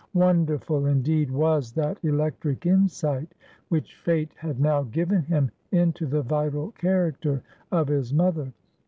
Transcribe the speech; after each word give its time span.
Wonderful, 0.15 0.87
indeed, 0.87 1.29
was 1.29 1.71
that 1.73 2.03
electric 2.03 2.65
insight 2.65 3.35
which 3.69 3.97
Fate 3.97 4.31
had 4.35 4.59
now 4.59 4.81
given 4.81 5.21
him 5.21 5.51
into 5.71 6.07
the 6.07 6.23
vital 6.23 6.71
character 6.71 7.43
of 7.71 7.87
his 7.87 8.11
mother. 8.11 8.51